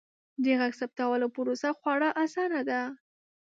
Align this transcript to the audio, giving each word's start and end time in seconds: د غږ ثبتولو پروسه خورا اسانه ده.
د 0.43 0.45
غږ 0.59 0.73
ثبتولو 0.79 1.27
پروسه 1.35 1.69
خورا 1.79 2.09
اسانه 2.23 2.61
ده. 2.69 2.81